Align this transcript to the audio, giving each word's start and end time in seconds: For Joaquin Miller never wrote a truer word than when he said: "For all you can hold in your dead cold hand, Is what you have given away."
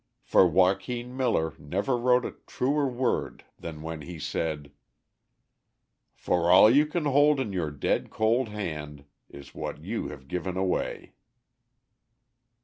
For 0.23 0.47
Joaquin 0.47 1.15
Miller 1.15 1.53
never 1.59 1.95
wrote 1.95 2.25
a 2.25 2.33
truer 2.47 2.87
word 2.89 3.45
than 3.59 3.83
when 3.83 4.01
he 4.01 4.17
said: 4.17 4.71
"For 6.15 6.49
all 6.49 6.71
you 6.71 6.87
can 6.87 7.05
hold 7.05 7.39
in 7.39 7.53
your 7.53 7.69
dead 7.69 8.09
cold 8.09 8.49
hand, 8.49 9.05
Is 9.29 9.53
what 9.53 9.83
you 9.83 10.07
have 10.07 10.27
given 10.27 10.57
away." 10.57 11.13